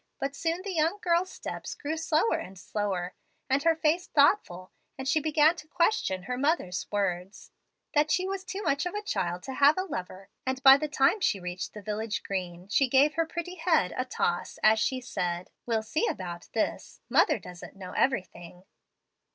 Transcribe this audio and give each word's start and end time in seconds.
But 0.19 0.35
soon 0.35 0.63
the 0.63 0.73
young 0.73 0.97
girl's 0.99 1.29
steps 1.31 1.75
grew 1.75 1.95
slower 1.95 2.39
and 2.39 2.57
slower, 2.57 3.13
and 3.47 3.61
her 3.61 3.75
face 3.75 4.07
thoughtful, 4.07 4.71
and 4.97 5.07
she 5.07 5.19
began 5.19 5.55
to 5.57 5.67
question 5.67 6.23
her 6.23 6.39
mother's 6.39 6.87
words, 6.91 7.51
that 7.93 8.09
she 8.09 8.25
was 8.25 8.43
too 8.43 8.63
much 8.63 8.87
of 8.87 8.95
a 8.95 9.03
child 9.03 9.43
to 9.43 9.53
have 9.53 9.77
a 9.77 9.83
lover; 9.83 10.29
and 10.43 10.63
by 10.63 10.75
the 10.77 10.87
time 10.87 11.21
she 11.21 11.39
reached 11.39 11.73
the 11.75 11.83
village 11.83 12.23
green 12.23 12.67
she 12.67 12.89
gave 12.89 13.13
her 13.13 13.27
pretty 13.27 13.57
head 13.57 13.93
a 13.95 14.03
toss 14.05 14.57
as 14.63 14.79
she 14.79 15.01
said, 15.01 15.51
'We'll 15.67 15.83
see 15.83 16.07
about 16.07 16.49
this. 16.53 16.99
Mother 17.07 17.37
doesn't 17.37 17.75
know 17.75 17.91
everything.'" 17.91 18.63